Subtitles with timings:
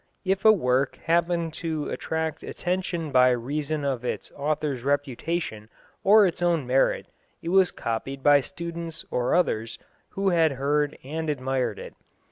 [0.25, 5.69] If a work happened to attract attention by reason of its author's reputation
[6.03, 7.05] or its own merit,
[7.43, 9.77] it was copied by students or others
[10.13, 11.93] who had heard and admired it.